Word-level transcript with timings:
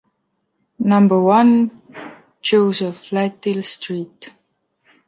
Number 0.79 1.21
one, 1.21 1.69
Joseph 2.41 3.11
Latil 3.11 3.63
street. 3.63 4.29